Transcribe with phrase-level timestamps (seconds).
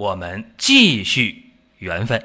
[0.00, 2.24] 我们继续缘分。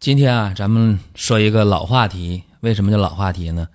[0.00, 2.44] 今天啊，咱们说一个老话题。
[2.60, 3.68] 为什么叫老话题呢？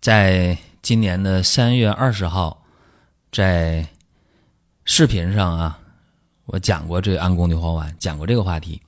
[0.00, 2.64] 在今年的三月二十号，
[3.32, 3.88] 在
[4.84, 5.80] 视频上啊，
[6.44, 8.80] 我讲过这个安宫牛黄丸，讲过这个话题，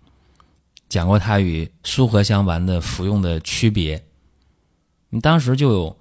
[0.88, 4.00] 讲过它与苏合香丸的服用的区别。
[5.08, 5.98] 你当时就有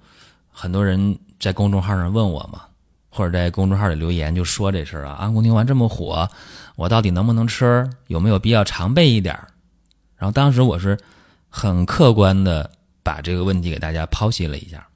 [0.48, 2.60] 很多人在公众号上问我嘛，
[3.08, 6.28] 或者在公众号里留言就说这事儿啊，安宫牛丸这么火，
[6.76, 7.88] 我到底能不能吃？
[8.06, 9.34] 有没有必要常备一点？
[10.16, 10.98] 然后当时我是
[11.48, 12.70] 很客观的
[13.02, 14.86] 把这个问题给大家剖析了一下，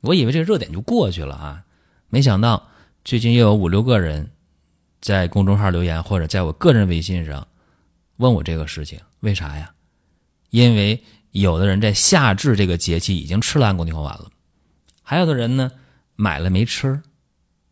[0.00, 1.62] 我以为这个热点就过去了啊，
[2.08, 2.66] 没想到
[3.04, 4.28] 最近又有五六个人
[5.00, 7.46] 在公众号留言或者在我个人微信上
[8.16, 9.70] 问我这个事情，为啥呀？
[10.50, 14.28] 因为有的人在夏至这个节气已经吃了安宫牛黄丸了，
[15.02, 15.70] 还有的人呢
[16.16, 17.00] 买了没吃，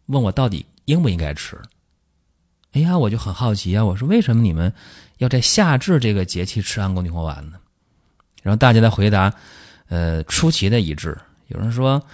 [0.07, 1.59] 问我到底应不应该吃。
[2.73, 4.73] 哎呀，我就很好奇啊，我说为什么你们？
[5.19, 7.59] 要在夏至这个节气吃安宫牛黄丸呢，
[8.43, 9.33] 然后大家的回答，
[9.87, 11.17] 呃，出奇的一致。
[11.47, 12.05] 有人说，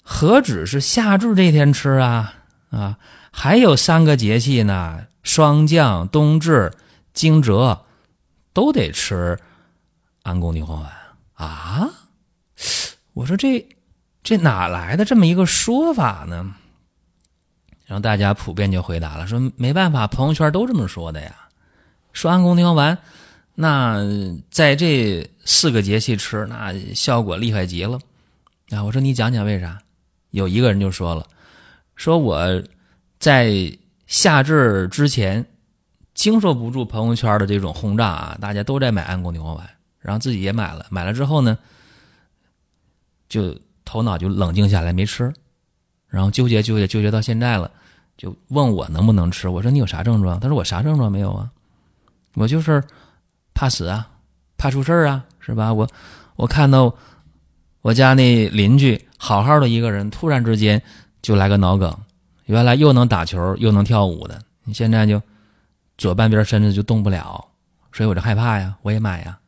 [0.00, 2.34] 何止是夏至这天吃啊
[2.70, 2.98] 啊，
[3.32, 6.72] 还有三个节气呢，霜降、冬至、
[7.12, 7.80] 惊蛰，
[8.52, 9.36] 都得吃
[10.22, 10.92] 安宫牛黄丸
[11.34, 11.90] 啊。
[13.12, 13.66] 我说这
[14.26, 16.52] 这哪来的这么一个说法呢？
[17.84, 21.32] 然后大家普遍就回答了，说没办法，朋友圈都这么说的呀。
[22.12, 22.98] 说安宫牛黄丸，
[23.54, 24.02] 那
[24.50, 28.00] 在这四个节气吃，那效果厉害极了
[28.70, 28.82] 啊！
[28.82, 29.78] 我说你讲讲为啥？
[30.32, 31.24] 有一个人就说了，
[31.94, 32.60] 说我
[33.20, 33.52] 在
[34.08, 35.46] 夏至之前
[36.14, 39.70] 经受不住朋友圈的这种轰炸啊，大家都在买安宫牛黄丸，
[40.00, 41.56] 然后自己也买了，买了之后呢，
[43.28, 45.32] 就头脑就冷静下来没吃，
[46.08, 47.70] 然后纠结纠结纠结到现在了，
[48.18, 49.48] 就问我能不能吃？
[49.48, 50.38] 我说你有啥症状？
[50.38, 51.50] 他说我啥症状没有啊。
[52.34, 52.84] 我就是
[53.54, 54.06] 怕死啊，
[54.58, 55.72] 怕出事儿啊，是吧？
[55.72, 55.88] 我
[56.34, 56.94] 我看到
[57.80, 60.82] 我家那邻居好好的一个人，突然之间
[61.22, 61.96] 就来个脑梗，
[62.44, 65.22] 原来又能打球又能跳舞的，你现在就
[65.96, 67.42] 左半边身子就动不了，
[67.90, 69.38] 所以我就害怕呀，我也买呀。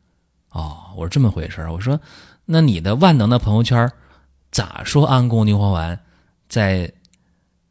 [0.49, 1.99] 哦，我说这么回事我说
[2.45, 3.87] 那你的万能的朋友圈
[4.51, 5.99] 咋说安宫牛黄丸
[6.47, 6.91] 在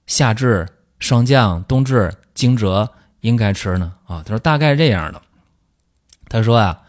[0.07, 0.67] 夏至、
[0.99, 2.89] 霜降、冬至、惊蛰？
[3.23, 5.21] 应该吃呢啊，他说大概这样的。
[6.29, 6.81] 他说啊，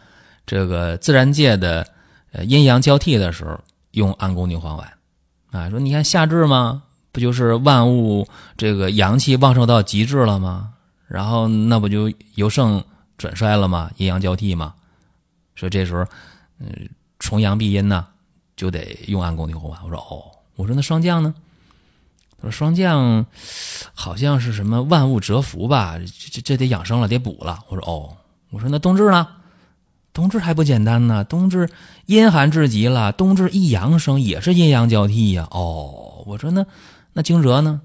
[0.46, 1.84] 这个自然界的
[2.30, 3.58] 呃阴阳交替的时候
[3.90, 4.92] 用安宫牛黄丸
[5.50, 6.84] 啊，说你看夏至吗？
[7.10, 10.72] 不就是万物这个阳气旺盛到极致了吗？
[11.08, 12.82] 然后那不就由盛
[13.18, 13.90] 转衰了吗？
[13.96, 14.72] 阴阳交替嘛。
[15.56, 16.06] 说这时候
[16.60, 18.06] 嗯重阳避阴呢，
[18.60, 19.80] 就得用安宫牛黄丸。
[19.84, 20.20] 我说哦，
[20.54, 21.34] 我说那霜降呢？
[22.36, 23.24] 他说霜降，
[23.94, 25.98] 好像是什么万物蛰伏吧？
[25.98, 27.60] 这这这得养生了，得补了。
[27.70, 28.14] 我说哦，
[28.50, 29.26] 我说那冬至呢？
[30.12, 31.24] 冬至还不简单呢？
[31.24, 31.70] 冬至
[32.04, 35.48] 阴寒至极了，冬至一阳生也是阴阳交替呀。
[35.50, 36.66] 哦，我说那
[37.14, 37.80] 那惊蛰呢？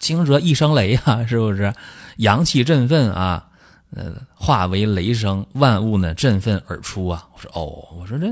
[0.00, 1.72] 惊蛰一声雷啊， 是不是？
[2.16, 3.46] 阳气振奋啊，
[3.94, 7.28] 呃，化为雷声，万物呢振奋而出啊。
[7.32, 8.26] 我说哦，我说这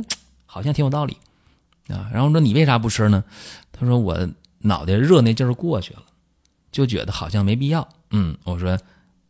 [0.45, 1.17] 好像挺有道理
[1.89, 2.11] 啊。
[2.13, 3.25] 然后说你为啥不吃呢？
[3.73, 4.29] 他说我。
[4.67, 6.05] 脑袋热那劲儿过去了，
[6.73, 7.87] 就觉得好像没必要。
[8.13, 8.79] 嗯，我说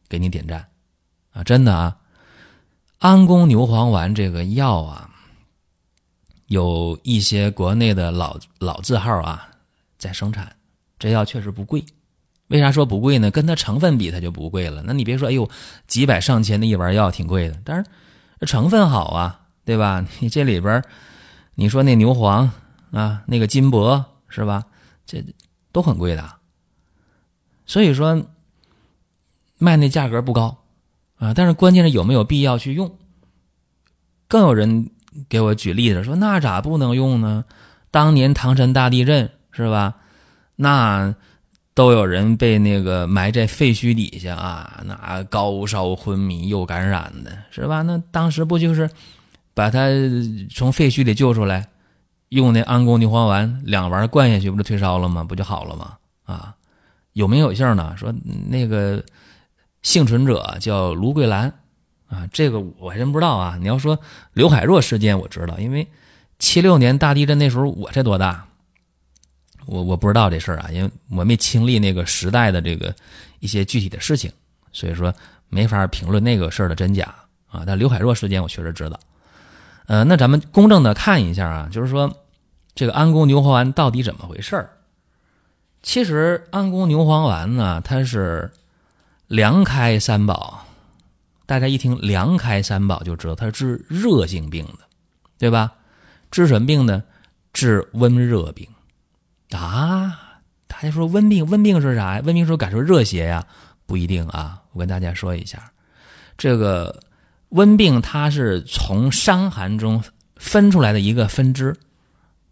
[0.08, 0.64] 给你点赞
[1.32, 1.96] 啊，真的啊，
[3.00, 5.10] 安宫牛黄丸这个药啊，
[6.46, 9.48] 有一些国内的老老字号啊
[9.98, 10.54] 在生产，
[11.00, 11.84] 这药确实不贵。
[12.46, 13.28] 为啥说不贵呢？
[13.32, 14.84] 跟它成分比，它就不贵了。
[14.86, 15.50] 那你别说，哎呦，
[15.88, 20.06] 几百上千的一丸药挺贵的，但是成分好啊，对吧？
[20.20, 20.80] 你这里边，
[21.54, 22.50] 你说那牛黄
[22.90, 24.64] 啊，那个金箔是吧？
[25.06, 25.24] 这
[25.72, 26.36] 都很贵的，
[27.66, 28.24] 所以说
[29.58, 30.64] 卖那价格不高
[31.16, 32.96] 啊，但是关键是有没有必要去用。
[34.26, 34.90] 更有人
[35.28, 37.44] 给我举例子说，那咋不能用呢？
[37.90, 39.96] 当年唐山大地震是吧？
[40.56, 41.14] 那
[41.74, 47.82] 都有人被那个埋在废墟底下啊，那高烧昏迷又感染的是吧？
[47.82, 48.88] 那当时不就是
[49.54, 49.88] 把他
[50.50, 51.68] 从废墟里救出来？
[52.30, 55.22] 用那安宫牛黄丸两丸灌下去，不就退烧了吗？
[55.22, 55.96] 不就好了吗？
[56.24, 56.56] 啊，
[57.12, 58.12] 有名有姓呢，说
[58.48, 59.04] 那个
[59.82, 61.52] 幸存者叫卢桂兰
[62.08, 63.56] 啊，这个我还真不知道啊。
[63.60, 64.00] 你要说
[64.32, 65.86] 刘海若事件，我知道，因为
[66.40, 68.48] 七六年大地震那时候我才多大，
[69.66, 72.92] 我我不知道这事儿啊，因为我没经历那个时代的这个
[73.38, 74.32] 一些具体的事情，
[74.72, 75.14] 所以说
[75.48, 77.14] 没法评论那个事儿的真假
[77.46, 77.62] 啊。
[77.64, 78.98] 但刘海若事件我确实知道。
[79.86, 82.12] 呃，那咱们公正的看一下啊，就是说
[82.74, 84.70] 这个安宫牛黄丸到底怎么回事儿？
[85.82, 88.50] 其实安宫牛黄丸呢，它是
[89.26, 90.64] 凉开三宝，
[91.44, 94.78] 大家一听凉开三宝就知道它是治热性病的，
[95.38, 95.74] 对吧？
[96.30, 97.02] 治什么病呢？
[97.52, 98.66] 治温热病
[99.50, 100.40] 啊！
[100.66, 102.22] 大家说温病，温病是啥呀？
[102.24, 103.46] 温病是感受热邪呀？
[103.86, 104.62] 不一定啊！
[104.72, 105.70] 我跟大家说一下，
[106.38, 106.98] 这个
[107.54, 110.04] 温病它是从伤寒中
[110.36, 111.76] 分出来的一个分支。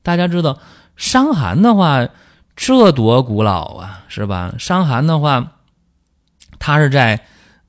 [0.02, 0.58] 大家知道
[0.96, 2.08] 伤寒的话。
[2.54, 4.54] 这多古老啊，是吧？
[4.58, 5.54] 伤寒的话，
[6.58, 7.25] 它是在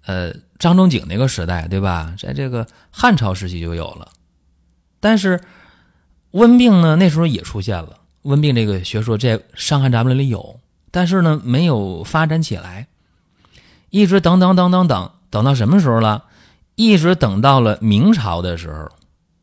[0.06, 2.14] 呃张仲景那个时代，对吧？
[2.20, 4.10] 在这个汉朝时期就有了。
[5.00, 5.40] 但是
[6.32, 10.60] 温病呢，那时候也出现了温病这个学说，在《伤寒杂病》里有，
[10.92, 12.88] 但是呢，没有发展起来。
[13.90, 16.26] 一直等等等等等，等到什么时候了？
[16.76, 18.90] 一直等到了明朝的时候，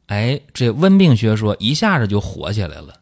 [0.06, 2.94] 哎，这温病学说一下子就火起来了。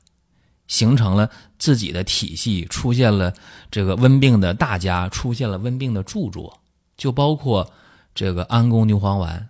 [0.67, 3.33] 形成了自己的体系，出现了
[3.71, 6.61] 这个温病的大家，出现了温病的著作，
[6.95, 7.73] 就包括
[8.15, 9.49] 这个安宫牛黄丸，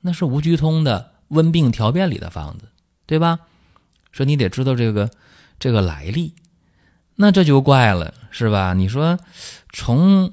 [0.00, 2.68] 那是吴鞠通的《温病条变》里的方子，
[3.04, 3.40] 对吧？
[4.12, 5.10] 说你得知道这个
[5.58, 6.32] 这个来历，
[7.16, 8.72] 那这就怪了，是吧？
[8.72, 9.18] 你说
[9.74, 10.32] 从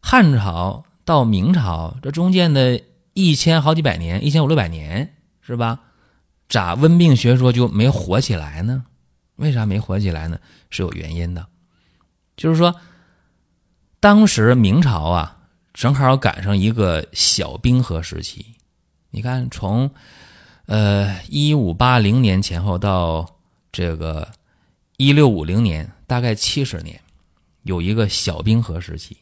[0.00, 2.80] 汉朝到明朝这中间的
[3.14, 5.80] 一千好几百年，一千五六百年，是吧？
[6.46, 8.84] 咋温病学说就没火起来呢？
[9.36, 10.38] 为啥没火起来呢？
[10.68, 11.46] 是有原因的，
[12.36, 12.74] 就是说，
[13.98, 15.38] 当时明朝啊，
[15.72, 18.44] 正好赶上一个小冰河时期。
[19.10, 19.90] 你看，从
[20.66, 23.38] 呃一五八零年前后到
[23.72, 24.28] 这个
[24.98, 27.00] 一六五零年，大概七十年，
[27.62, 29.16] 有一个小冰河时期。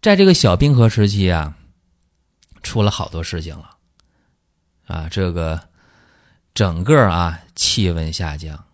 [0.00, 1.57] 在这个小冰河时期啊，
[2.62, 3.70] 出了好多事情了
[4.86, 5.68] 啊，这个
[6.54, 8.64] 整个啊气温下降。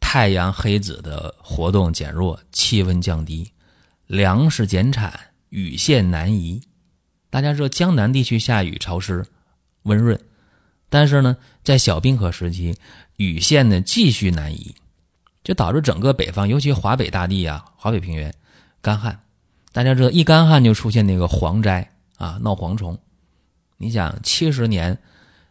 [0.00, 3.50] 太阳黑子的活动减弱，气温降低，
[4.06, 5.18] 粮食减产，
[5.48, 6.60] 雨线南移。
[7.30, 9.24] 大家知道江南地区下雨潮湿、
[9.84, 10.20] 温润，
[10.90, 12.76] 但是呢，在小冰河时期，
[13.16, 14.74] 雨线呢继续南移，
[15.42, 18.34] 就导致整个北方，尤其华北大地啊、华北平原
[18.82, 19.18] 干旱。
[19.72, 22.98] 大家知道，一干旱就出现那个蝗灾啊，闹蝗虫。
[23.82, 24.96] 你想，七十年，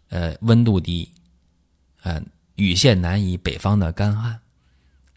[0.07, 1.11] 呃，温度低，
[2.03, 2.21] 呃，
[2.55, 4.39] 雨线南移，北方的干旱。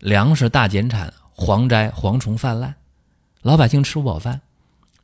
[0.00, 2.74] 粮食大减产，蝗灾、蝗虫泛滥，
[3.40, 4.40] 老百姓吃不饱饭。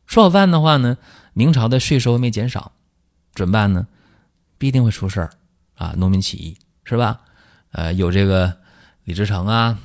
[0.09, 0.99] 吃饱饭的话呢，
[1.35, 2.73] 明朝的税收没减少，
[3.33, 3.87] 怎么办呢？
[4.59, 5.31] 必定会出事儿
[5.77, 5.95] 啊！
[5.97, 7.21] 农民起义是吧？
[7.71, 8.59] 呃，有这个
[9.05, 9.79] 李自成啊，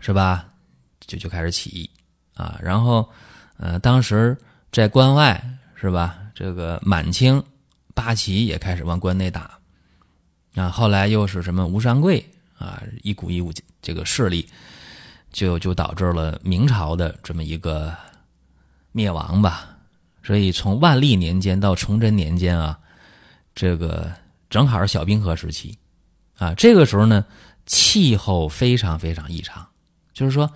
[0.00, 0.50] 是吧？
[1.00, 1.88] 就就开始起义
[2.34, 2.60] 啊。
[2.62, 3.08] 然后，
[3.56, 4.36] 呃，当时
[4.70, 5.42] 在关外
[5.74, 6.18] 是吧？
[6.36, 7.42] 这个满清
[7.94, 9.58] 八旗也开始往关内打
[10.54, 10.68] 啊。
[10.68, 12.22] 后来又是什么吴三桂？
[12.58, 13.50] 啊，一股一股
[13.80, 14.46] 这个势力，
[15.32, 17.94] 就就导致了明朝的这么一个
[18.92, 19.78] 灭亡吧。
[20.22, 22.78] 所以从万历年间到崇祯年间啊，
[23.54, 24.12] 这个
[24.50, 25.78] 正好是小冰河时期
[26.36, 26.52] 啊。
[26.54, 27.24] 这个时候呢，
[27.64, 29.66] 气候非常非常异常，
[30.12, 30.50] 就是说，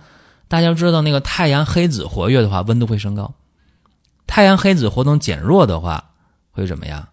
[0.47, 3.33] 大家知道那个太阳黑子活跃的话，温度会升高；
[4.31, 6.01] 太阳黑子活动减弱的话，
[6.51, 7.05] 会怎么样？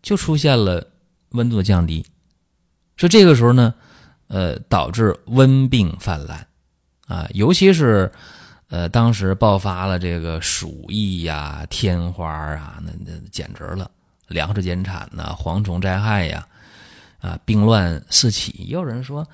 [0.00, 0.86] 就出现了
[1.30, 2.06] 温度的降低。
[2.96, 3.74] 说这个时候呢。
[4.32, 6.46] 呃，导致温病泛滥，
[7.08, 8.08] 啊，尤其是，
[8.68, 13.90] 呃，当时爆发了这个鼠疫呀、天花啊，那那简直了，
[14.28, 16.46] 粮食减产呐，蝗虫灾害呀，
[17.20, 18.52] 啊，病乱四起。
[18.52, 19.26] 也有人说，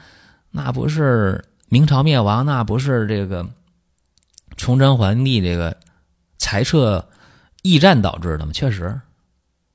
[0.51, 3.47] 那不是明朝灭亡，那不是这个
[4.57, 5.77] 崇祯皇帝这个
[6.47, 7.05] 裁撤
[7.63, 8.53] 驿站导致的吗？
[8.55, 9.01] 确实，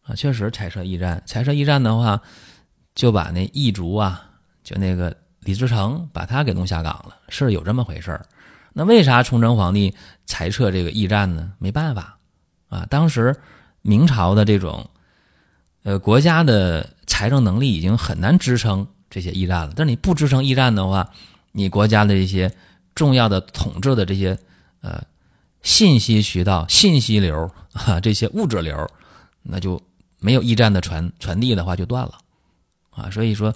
[0.03, 2.21] 啊，确实裁撤驿站，裁撤驿站的话，
[2.95, 4.29] 就把那异族啊。
[4.63, 8.25] 就那个李自成把他给弄下岗了，是有这么回事儿。
[8.71, 9.93] 那为啥崇祯皇帝
[10.25, 11.51] 裁撤这个驿站呢？
[11.59, 12.17] 没办法
[12.69, 13.35] 啊，当时
[13.81, 14.89] 明朝的这种
[15.83, 19.73] 呃国家的财政能力已经很难支撑这些驿站了。
[19.75, 21.09] 但是你不支撑驿站的话，
[21.51, 22.49] 你国家的一些
[22.95, 24.39] 重要的统治的这些
[24.79, 25.03] 呃
[25.63, 28.89] 信息渠道、信息流啊 这些物质流，
[29.41, 29.81] 那就
[30.19, 32.19] 没有驿站的传传递的话就断了
[32.89, 33.09] 啊。
[33.09, 33.53] 所以说。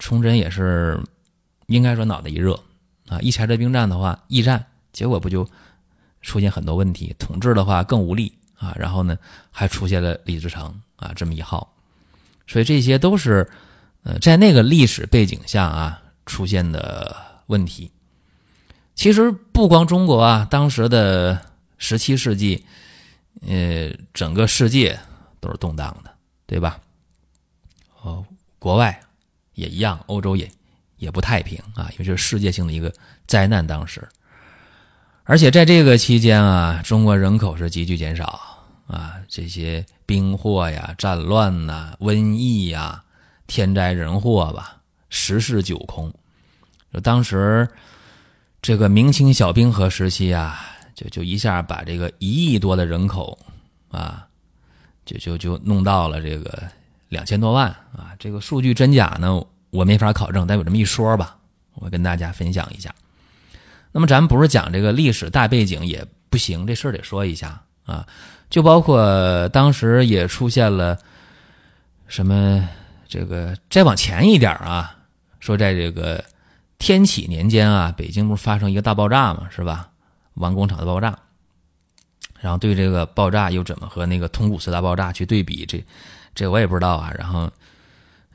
[0.00, 0.96] 崇祯也是，
[1.66, 2.54] 应该说脑袋一热
[3.08, 3.18] 啊！
[3.18, 5.44] 一拆这兵站的话，驿站结果不就
[6.22, 8.72] 出现很多问题，统治的话更无力啊。
[8.76, 9.18] 然后呢，
[9.50, 11.74] 还出现了李自成啊这么一号，
[12.46, 13.44] 所以这些都是
[14.04, 17.16] 呃在那个历史背景下啊出现的
[17.48, 17.90] 问题。
[18.94, 21.44] 其实不光中国啊，当时的
[21.78, 22.64] 十七世纪，
[23.46, 24.98] 呃，整个世界
[25.40, 26.12] 都是动荡的，
[26.46, 26.78] 对吧？
[28.02, 28.24] 哦，
[28.58, 29.00] 国外
[29.54, 30.50] 也一样，欧洲也
[30.98, 32.92] 也不太平啊，因为这是世界性的一个
[33.26, 33.66] 灾难。
[33.66, 34.06] 当时，
[35.24, 38.40] 而且在这个期间啊，中国人口是急剧减少
[38.86, 43.04] 啊，这些兵祸呀、战乱呐、瘟疫呀、
[43.46, 44.80] 天灾人祸吧，
[45.10, 46.12] 十室九空。
[47.02, 47.68] 当时
[48.62, 50.64] 这个明清小冰河时期啊，
[50.98, 53.38] 就就一下把这个一亿多的人口
[53.92, 54.26] 啊，
[55.04, 56.68] 就就就弄到了这个。
[57.10, 59.42] 两千多万啊，这个数据真假呢？
[59.70, 61.38] 我没法考证，但有这么一说吧，
[61.76, 62.94] 我跟大家分享一下。
[63.92, 68.06] 那么咱们不是讲这个历史大背景也不行，这事儿得说一下啊。
[68.50, 70.98] 就包括当时也出现了
[72.08, 72.68] 什么，
[73.08, 74.94] 这个再往前一点啊，
[75.40, 76.22] 说在这个
[76.76, 79.87] 天启年间啊，北京不是发生一个大爆炸嘛，是吧？
[80.38, 81.18] 王工厂的爆炸，
[82.40, 85.84] 然后对这个爆炸又怎么和那个通古斯大爆炸去对比这？
[86.34, 87.50] 这我也不知道啊，然后，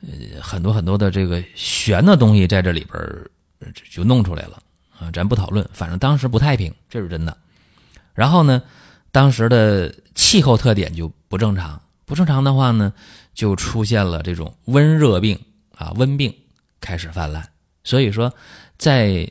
[0.02, 3.02] 呃，很多很多的这个玄的东西在这里边
[3.90, 4.62] 就弄出来了
[4.98, 7.34] 啊，咱不讨论，反正当时不太平，这是真的。
[8.12, 8.62] 然后呢，
[9.10, 12.92] 当时的气候特点就不正常，不正常的话呢，
[13.32, 15.40] 就出现了这种温热病
[15.74, 16.34] 啊，温病
[16.78, 17.48] 开始泛滥。
[17.84, 18.34] 所以说，
[18.76, 19.26] 在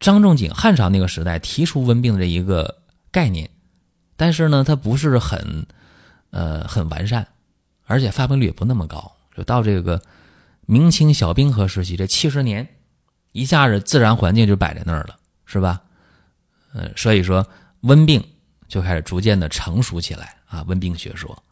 [0.00, 2.78] 张仲景汉朝那个时代提出温病的这一个
[3.10, 3.50] 概念，
[4.16, 5.66] 但是呢，它不是很
[6.30, 7.26] 呃很完善。
[7.90, 10.02] 而且发病率也不那么高，就到这个
[10.66, 12.68] 明清小冰河时期，这七十年，
[13.32, 15.80] 一下子自然环境就摆在那儿了，是吧？
[16.74, 17.46] 呃，所以说
[17.80, 18.22] 温病
[18.68, 20.62] 就开始逐渐的成熟起来啊。
[20.68, 21.42] 温病学说，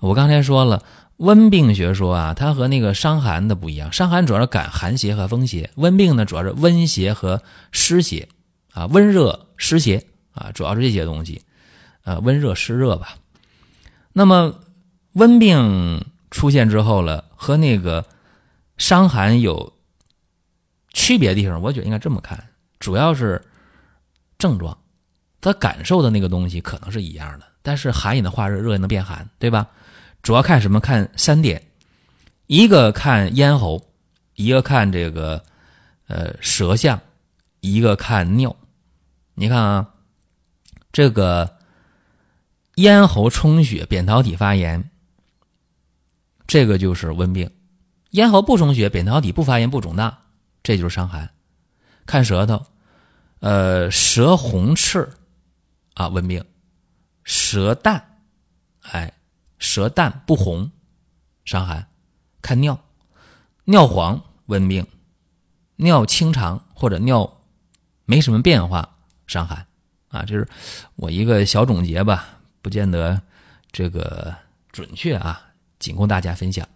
[0.00, 0.82] 我刚才说了，
[1.18, 8.28] 温病学说啊，它和那个伤寒的不一样，伤寒主要是感寒邪和风邪，温病呢主要是温邪和湿邪
[8.72, 11.42] 啊，温热湿邪啊，主要是这些东西，
[12.02, 13.16] 呃，温热湿热吧。
[14.12, 14.54] 那么。
[15.14, 18.04] 温病出现之后了，和那个
[18.76, 19.72] 伤寒有
[20.92, 23.42] 区别的地方，我觉得应该这么看，主要是
[24.38, 24.78] 症状，
[25.40, 29.66] 他感受的那个东西可能是一样的，但是寒也能化热，热也能变寒，对吧？
[30.28, 30.78] 主要看什么？
[30.78, 31.70] 看三点，
[32.48, 33.82] 一个看咽喉，
[34.34, 35.42] 一个看这个
[36.06, 37.00] 呃舌象，
[37.60, 38.54] 一个看尿。
[39.32, 39.94] 你看啊，
[40.92, 41.56] 这个
[42.74, 44.90] 咽喉充血，扁桃体发炎。
[46.46, 47.50] 这个就是温病，
[48.10, 50.24] 咽喉不充血，扁桃体不发炎不肿大，
[50.62, 51.30] 这就是伤寒。
[52.04, 52.66] 看舌头，
[53.40, 55.08] 呃，舌红赤，
[55.94, 56.42] 啊，温病；
[57.24, 58.20] 舌淡，
[58.82, 59.10] 哎，
[59.58, 60.70] 舌淡不红，
[61.44, 61.86] 伤寒。
[62.40, 62.78] 看尿，
[63.64, 64.84] 尿黄，温病；
[65.76, 67.40] 尿清长或者尿
[68.04, 68.96] 没什么变化，
[69.26, 69.66] 伤寒。
[70.08, 70.48] 啊，这是
[70.96, 73.20] 我一个小总结吧，不见得
[73.70, 74.34] 这个
[74.72, 75.42] 准确啊。
[75.78, 76.66] 仅供大家分享。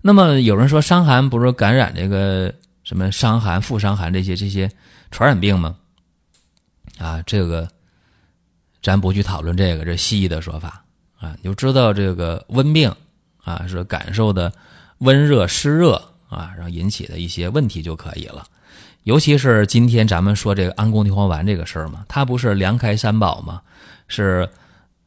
[0.00, 2.54] 那么有人说，伤寒不是感染这个
[2.84, 4.70] 什么伤寒、副伤寒这些这些
[5.10, 5.76] 传染病吗？
[6.98, 7.68] 啊，这个
[8.82, 10.81] 咱不去讨论这个，这西医的说法
[11.22, 12.92] 啊，你就知道这个温病
[13.44, 14.52] 啊是感受的
[14.98, 15.94] 温热湿热
[16.28, 18.44] 啊，然后引起的一些问题就可以了。
[19.04, 23.62] 尤其是今天咱们说这个安宫牛黄丸这个事儿嘛，它不是凉开三宝吗？
[24.08, 24.48] 是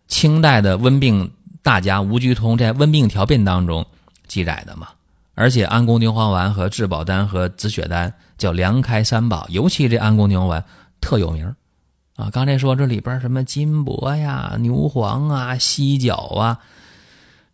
[0.08, 1.30] 清代的温病。
[1.62, 3.84] 大家吴鞠通在《温病条辨》当中
[4.28, 4.90] 记载的嘛，
[5.34, 10.64] 而且安宫牛黄丸和治宝丹和止血丹叫凉开三宝，尤其这安宫牛黄丸
[11.02, 11.56] 特有名
[12.16, 12.30] 啊。
[12.32, 16.60] 刚才说这里边什么金箔呀、牛黄啊、犀角啊、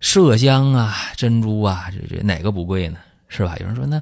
[0.01, 2.97] 麝香啊、珍珠啊，这这哪个不贵呢？
[3.27, 3.55] 是吧？
[3.59, 4.01] 有人说那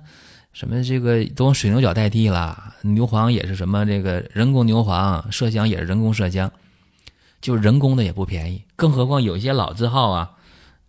[0.54, 6.52] 什么这个都用水牛角代替了，牛黄也是什么这个人工牛黄，麝香也是人工麝香。
[7.42, 10.30] 就人工的也不便宜，更何况有些老字号啊，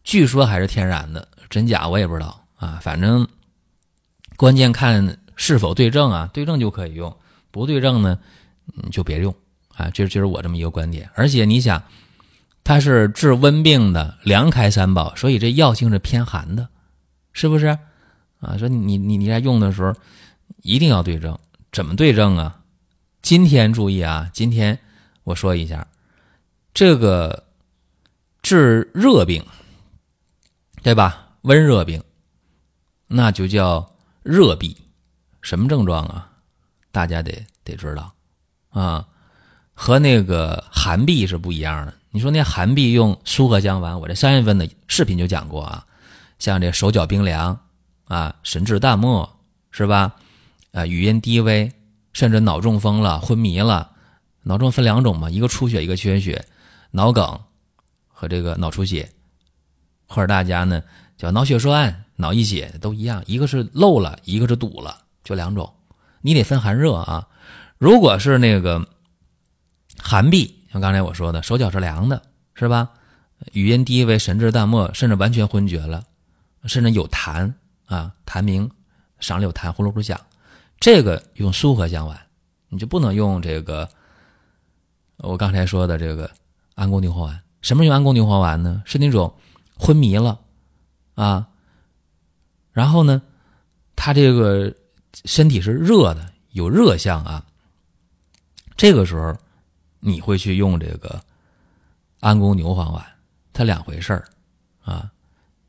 [0.02, 2.80] 据说还是天然的，真假我也不知道啊。
[2.82, 3.24] 反正
[4.36, 7.16] 关键看是否对症啊，对症就可以用，
[7.52, 8.18] 不对症呢，
[8.74, 9.32] 你就别用
[9.74, 9.90] 啊。
[9.90, 11.10] 这就是我这么一个观点。
[11.14, 11.82] 而且你想，
[12.64, 16.68] 它是治温病的凉开三宝，所以这药性是偏寒的，
[17.32, 17.66] 是不是
[18.40, 18.56] 啊？
[18.58, 19.94] 说你你你在用的时候
[20.62, 21.38] 一定要对症，
[21.72, 22.60] 怎么对症啊？
[23.22, 24.78] 今天注意啊，今天
[25.24, 25.86] 我说一下。
[26.72, 27.44] 这个
[28.42, 29.44] 治热病，
[30.82, 31.28] 对吧？
[31.42, 32.02] 温热病，
[33.08, 34.76] 那就叫热痹。
[35.42, 36.30] 什么症状啊？
[36.92, 38.14] 大家得得知道
[38.70, 39.06] 啊。
[39.82, 41.94] 和那个寒痹是不一样的。
[42.10, 45.86] 你说那寒痹用苏合香丸，我这三月份的视频就讲过啊，
[46.38, 47.58] 像这手脚冰凉
[48.04, 49.38] 啊，神志淡漠
[49.70, 50.16] 是吧？
[50.72, 51.72] 啊，语音低微，
[52.12, 53.92] 甚至脑中风了、昏迷了。
[54.42, 56.44] 脑中分两种嘛，一个出血，一个缺血，
[56.90, 57.40] 脑梗
[58.06, 59.08] 和这个脑出血，
[60.06, 60.82] 或者大家呢
[61.16, 65.72] 叫脑血栓、脑溢血都一样，一个是漏了，一个是堵了，就两种。
[66.20, 67.26] 你得分寒热啊。
[67.78, 68.86] 如果是那个
[70.02, 72.22] 寒痹，像刚才我说的，手脚是凉的，
[72.54, 72.90] 是吧？
[73.52, 76.04] 语音低微，神志淡漠，甚至完全昏厥了，
[76.64, 77.52] 甚至有痰
[77.86, 78.70] 啊，痰鸣，
[79.20, 80.20] 嗓里有痰，呼噜呼噜响，
[80.78, 82.18] 这个用苏合香丸，
[82.68, 83.88] 你就不能用这个。
[85.18, 86.30] 我刚才说的这个
[86.74, 88.82] 安宫牛黄丸，什么用安宫牛黄丸呢？
[88.86, 89.34] 是那种
[89.76, 90.38] 昏迷了
[91.14, 91.46] 啊，
[92.72, 93.20] 然后呢，
[93.96, 94.74] 他这个
[95.24, 97.44] 身体是热的，有热象啊。
[98.76, 99.36] 这个时候
[100.00, 101.22] 你会去用这个
[102.20, 103.04] 安宫牛黄丸，
[103.52, 104.24] 它两回事儿
[104.82, 105.10] 啊，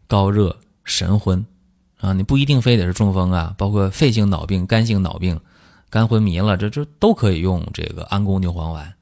[0.08, 1.46] 高热神昏
[2.00, 5.40] 啊，你不一定非得是中风啊，包括肺性脑病、肝性脑病、
[5.90, 8.94] 肝昏迷了，这这都可以用这个安宫牛黄丸。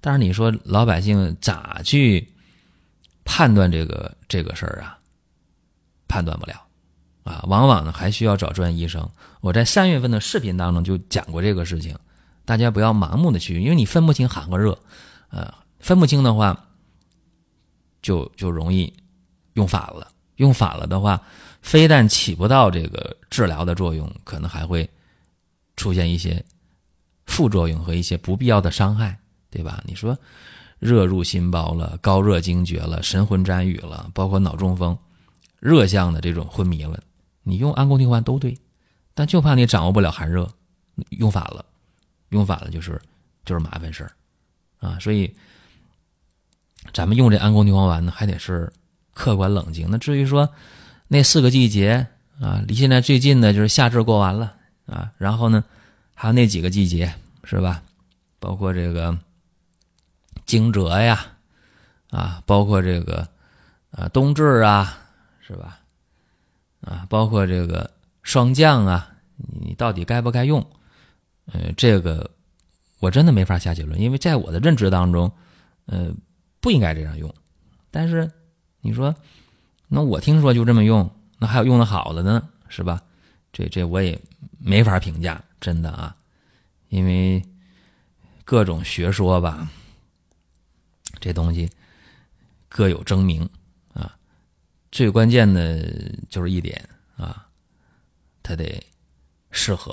[0.00, 2.32] 但是你说老百姓咋去
[3.24, 4.98] 判断这个这个事儿啊？
[6.08, 6.60] 判断不了
[7.24, 9.08] 啊，往往呢还需要找专业医生。
[9.40, 11.96] 我在三月份的视频当中就讲过这个事情，
[12.44, 14.78] 大家不要盲目的去，因为你分不清寒和热，
[15.30, 16.66] 呃，分不清的话，
[18.00, 18.92] 就就容易
[19.54, 20.08] 用反了。
[20.36, 21.22] 用反了的话，
[21.60, 24.88] 非但起不到这个治疗的作用，可能还会
[25.76, 26.44] 出现一些
[27.26, 29.18] 副作用和一些不必要的伤害。
[29.54, 29.84] 对吧？
[29.84, 30.16] 你说
[30.78, 34.96] 热入心包了，高热惊厥了，神魂沾雨了，包括脑中风、
[35.60, 36.98] 热象的这种昏迷了，
[37.42, 38.56] 你用安宫牛黄都对，
[39.12, 40.48] 但就怕你掌握不了寒热，
[41.10, 41.62] 用反了，
[42.32, 43.00] 用反了就是
[43.44, 44.12] 就是麻烦事儿
[44.80, 44.98] 啊。
[44.98, 45.32] 所以
[46.92, 48.70] 咱们用这安宫牛黄丸呢，还得是
[49.14, 49.88] 客观冷静。
[49.88, 50.52] 那至于说
[51.08, 52.06] 那四个季节
[52.40, 54.54] 啊，离现在最近的就是夏至过完了
[54.86, 55.64] 啊，然后呢
[56.14, 57.14] 还有那几个季节
[57.44, 57.82] 是吧？
[58.40, 59.16] 包括这个。
[60.44, 61.24] 惊蛰呀，
[62.10, 63.26] 啊，包括这个，
[63.92, 64.98] 啊，冬至啊，
[65.40, 65.78] 是吧？
[66.82, 67.88] 啊，包括这个
[68.22, 70.60] 霜降啊，你到底该不该用？
[71.46, 72.30] 呃，这个
[73.00, 75.30] 我真的没法下结论，因为在我的认知当中，
[75.86, 76.14] 呃，
[76.60, 77.34] 不应该这样用。
[77.90, 78.30] 但是
[78.80, 79.14] 你说，
[79.88, 83.02] 那我听说就这么用，那还有用的好的呢，是吧？
[83.52, 84.18] 这这我也
[84.58, 86.16] 没法评价，真的啊，
[86.88, 87.42] 因为
[88.44, 89.68] 各种学说吧。
[91.20, 91.70] 这东西
[92.68, 93.48] 各有争鸣
[93.92, 94.16] 啊，
[94.90, 95.86] 最关键的
[96.28, 97.46] 就是一点啊，
[98.42, 98.82] 它得
[99.50, 99.92] 适合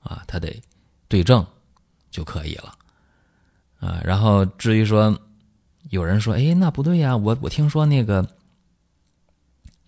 [0.00, 0.60] 啊，它得
[1.14, 1.46] 对症
[2.10, 2.74] 就可以了
[3.78, 4.00] 啊。
[4.04, 5.16] 然后至于说
[5.90, 8.28] 有人说，哎，那不对呀，我我听说那个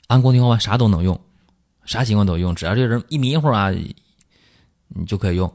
[0.06, 1.20] 安宫牛黄丸啥都能用，
[1.84, 5.52] 啥情况都用，只要这人一迷糊啊，你就可以用。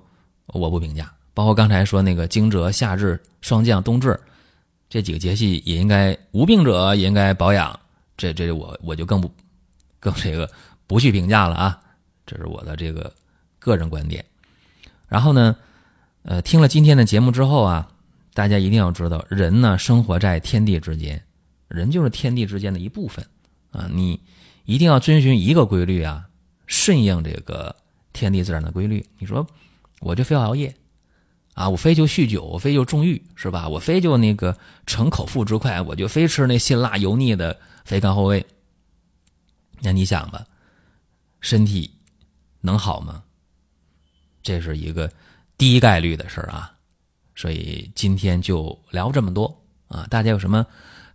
[0.47, 4.19] 我不评价，包括刚才说那个惊蛰、夏至、霜降、冬至。
[4.89, 7.79] 这几个节气也应该无病者也应该保养，
[8.17, 9.31] 这这我我就更不
[10.01, 10.51] 更这个
[10.85, 11.81] 不去评价了啊，
[12.25, 13.13] 这是我的这个
[13.57, 14.25] 个人观点。
[15.11, 15.57] 然后呢，
[16.23, 17.91] 呃，听了今天的节目之后啊，
[18.33, 21.21] 大家一定要知道，人呢生活在天地之间，
[21.67, 23.25] 人就是天地之间的一部分
[23.71, 24.21] 啊，你
[24.63, 26.29] 一定要遵循一个规律啊，
[26.65, 27.75] 顺应这个
[28.13, 29.05] 天地自然的规律。
[29.19, 29.45] 你说
[29.99, 30.73] 我就非要熬夜。
[31.53, 33.67] 啊，我非就酗酒，我非就纵欲，是吧？
[33.67, 38.45] 我非就那个逞口腹之快，我就非吃那辛辣油腻的肥甘厚味。
[39.81, 40.45] 那你想吧，
[41.41, 41.91] 身体
[42.61, 43.21] 能好吗？
[44.43, 45.11] 这是一个
[45.57, 46.71] 低概率的事儿啊。
[47.35, 49.45] 所以今天就聊这么多
[49.87, 50.05] 啊。
[50.09, 50.65] 大家有什么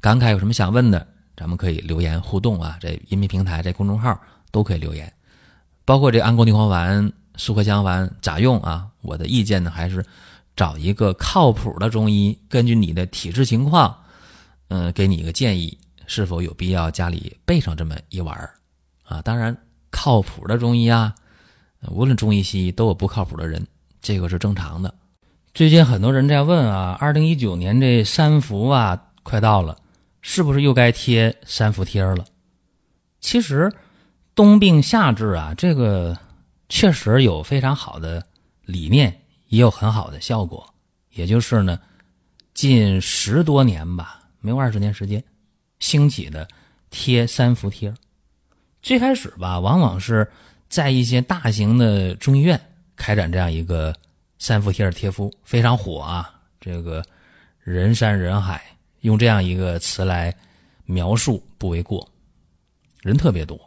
[0.01, 2.79] 感慨，有什么想问的，咱们可以留言互动啊。
[2.81, 4.19] 在音频平台，在公众号
[4.51, 5.13] 都可以留言，
[5.85, 7.13] 包括这安宫牛黄丸。
[7.39, 8.89] 苏合香丸咋用啊？
[9.03, 10.03] 我的意见呢，还是
[10.57, 13.95] 找一个靠谱的中医，根据你的体质情况，
[14.69, 18.55] 嗯，给你一个建议，是否有必要家里备上这么一丸儿
[19.05, 19.21] 啊？
[19.21, 19.55] 当然，
[19.91, 21.15] 靠谱的中医啊，
[21.89, 23.67] 无论中医西医都有不靠谱的人，
[24.01, 24.95] 这个是正常的。
[25.55, 29.77] 最近很多人在问啊，二零一九年这三伏啊快到了，
[30.21, 32.25] 是不是又该贴三伏贴了？
[33.21, 33.73] 其实
[34.35, 36.17] 冬病夏治啊，这个。
[36.69, 38.21] 确实有非常好的
[38.65, 40.69] 理念，也有很好的效果。
[41.13, 41.79] 也就是呢，
[42.55, 45.23] 近十多年吧，没有二十年时间，
[45.79, 46.49] 兴起的
[46.91, 47.95] 贴三伏贴。
[48.83, 50.29] 最开始吧，往往是
[50.69, 52.61] 在一些大型的中医院
[52.97, 53.95] 开展这样一个
[54.39, 56.33] 三伏贴的贴敷，非常火啊。
[56.61, 57.05] 这个
[57.61, 58.63] 人山人海，
[59.01, 60.35] 用这样一个词来
[60.85, 62.07] 描述不为过。
[63.03, 63.61] 人特别多，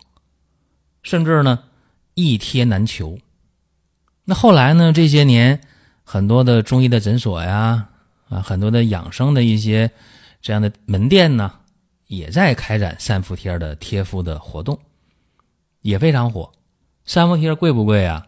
[1.02, 1.64] 甚至呢
[2.14, 3.18] 一贴难求。
[4.26, 5.60] 那后来呢，这些年
[6.04, 7.88] 很多的中医的诊所呀，
[8.28, 9.90] 啊，很多的养生的一些
[10.42, 11.54] 这样的门店呢，
[12.08, 14.78] 也在开展三伏贴的贴敷的活动，
[15.82, 16.52] 也非常火。
[17.10, 18.28] 三伏贴贵不贵啊？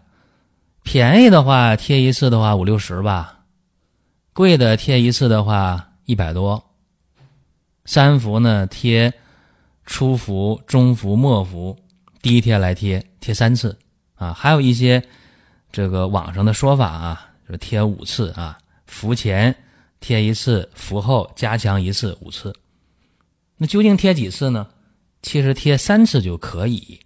[0.81, 3.41] 便宜的话贴一次的话五六十吧，
[4.33, 6.63] 贵的贴一次的话一百多。
[7.85, 9.13] 三伏呢贴
[9.85, 11.77] 初伏、中伏、末伏，
[12.23, 13.77] 第一天来贴贴三次
[14.15, 15.03] 啊，还有一些
[15.71, 19.55] 这个网上的说法啊，就贴五次啊，伏前
[19.99, 22.51] 贴一次，伏后加强一次，五次。
[23.57, 24.67] 那究竟贴几次呢？
[25.21, 26.99] 其实贴三次就可以。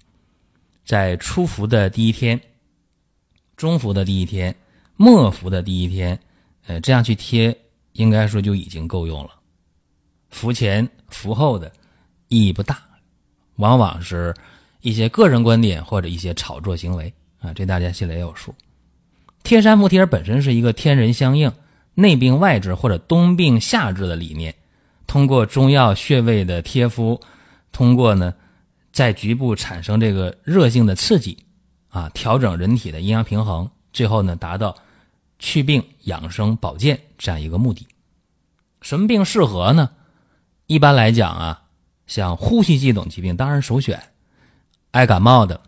[0.86, 2.40] 在初伏的第一天、
[3.58, 4.56] 中伏的第一天、
[4.96, 6.18] 末伏的第一天，
[6.68, 7.58] 呃，这样去贴，
[7.94, 9.32] 应该说就已经够用了。
[10.30, 11.72] 伏前、伏后的
[12.28, 12.80] 意义不大，
[13.56, 14.32] 往往是
[14.82, 18.54] 一些个人观点或者一些炒作行为啊，这大家心里也有数。
[19.42, 21.52] 贴三伏贴本身是一个天人相应、
[21.96, 24.54] 内病外治或者冬病夏治的理念，
[25.08, 27.20] 通过中药穴位的贴敷，
[27.72, 28.32] 通过呢。
[28.96, 31.38] 在局部产生这个热性的刺激，
[31.90, 34.74] 啊，调整人体的阴阳平衡，最后呢达到
[35.38, 37.86] 祛病养生保健这样一个目的。
[38.80, 39.90] 什么病适合呢？
[40.68, 41.64] 一般来讲啊，
[42.08, 44.02] 像呼吸系统疾病当然首选，
[44.92, 45.60] 爱感冒的、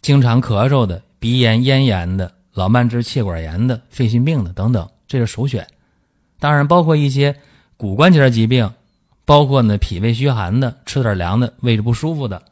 [0.00, 5.66] 经常咳嗽的、鼻炎、咽炎的、老慢支、气管炎的、肺心病的等等，这是首选。
[6.38, 7.34] 当然包括一些
[7.76, 8.72] 骨关节疾病。
[9.24, 12.42] 包括呢，脾胃虚寒的，吃点凉的，胃着不舒服的，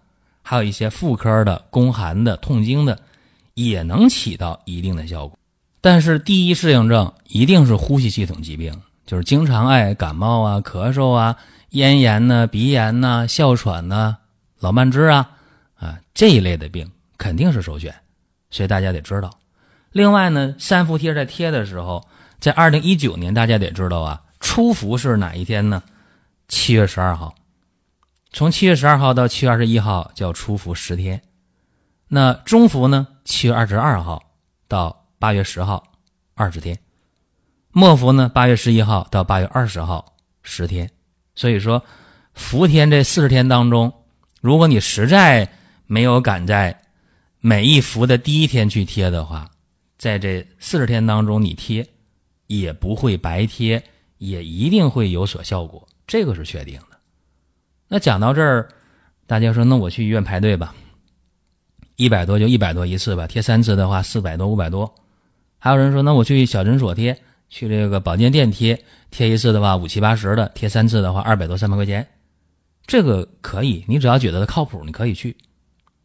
[0.43, 2.99] 还有一些妇科的、宫寒的、痛经的，
[3.55, 5.37] 也能起到一定的效果。
[5.81, 8.73] 但是第一适应症一定是呼吸系统疾病，
[9.07, 11.37] 就是经常爱感冒啊、咳嗽啊、
[11.71, 14.17] 咽炎呢、鼻炎呐、哮喘呐、
[14.61, 15.31] 老慢支啊
[15.77, 17.95] 啊这一类的病肯定是首选，
[18.51, 19.31] 所以大家得知道。
[19.93, 22.07] 另外呢，三伏贴在贴的时候，
[22.39, 25.83] 在二零一九年，大家得知道啊，初伏是哪一天呢？
[26.49, 27.35] 七月十二号，
[28.33, 31.23] 从七月十二号到七月二十一号叫初伏十天。
[32.09, 33.07] 那中伏呢？
[33.23, 34.23] 七月二十二号
[34.67, 35.93] 到八月十号
[36.35, 36.79] 二十天。
[37.71, 38.31] 末伏呢？
[38.31, 40.91] 八月十一号到八月二十号十天。
[41.35, 41.85] 所以说，
[42.33, 43.93] 伏天这四十天当中，
[44.41, 45.53] 如果你实在
[45.87, 46.81] 没有赶在
[47.41, 49.51] 每一伏的第一天去贴的话，
[49.99, 51.87] 在这四十天当中你贴
[52.47, 53.85] 也不会白贴，
[54.17, 55.87] 也一定会有所效果。
[56.09, 56.99] 这个是确定的。
[57.87, 58.69] 那讲到这儿，
[59.27, 60.75] 大家说，那我去医院排队吧，
[61.97, 64.93] 一百多就一百多一次吧，贴三次的话四百多五百多。
[65.59, 72.09] 还有人说，那我去小诊所贴，去这个保健店贴，贴一次的话五七八十的，贴三次的话二百多三百块钱，
[72.87, 75.37] 这个可以，你只要觉得靠谱，你可以去。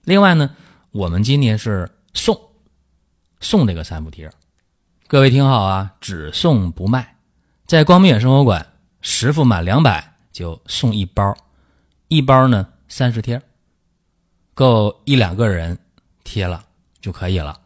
[0.04, 0.50] 另外呢，
[0.92, 2.38] 我们今年是送
[3.40, 4.30] 送这个三伏贴，
[5.08, 7.16] 各位听好啊，只送不卖，
[7.66, 8.68] 在光明远生活馆。
[9.04, 11.36] 十副满两百就送一包，
[12.08, 13.40] 一包呢三十贴，
[14.54, 15.78] 够一两个人
[16.24, 16.64] 贴了
[17.02, 17.60] 就可以了。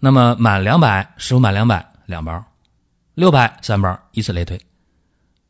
[0.00, 2.42] 那么满两百，十副满两百两包，
[3.14, 4.60] 六百三包，以此类推。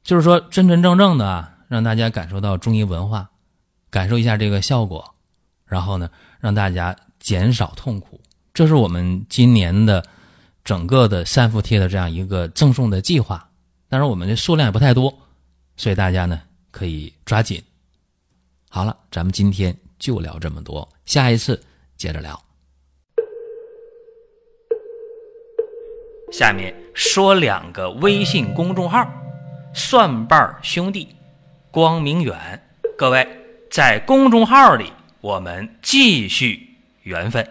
[0.02, 3.30] 就是说真真正正的啊，让大家感受到中医文化，
[3.88, 5.14] 感受一下这个效果，
[5.64, 8.20] 然后呢让大家减少痛苦。
[8.52, 10.04] 这是我们今年的
[10.64, 13.48] 整个的三伏贴的这样一个赠送的计划。
[13.92, 15.12] 但是我们的数量也不太多，
[15.76, 17.62] 所以大家呢可以抓紧。
[18.70, 21.62] 好了，咱们今天就聊这么多，下一次
[21.94, 22.42] 接着聊。
[26.32, 29.06] 下面说两个微信公众号：
[29.74, 31.14] 蒜瓣兄弟、
[31.70, 32.66] 光明远。
[32.96, 33.28] 各位
[33.70, 37.46] 在公众号里，我们继续缘分。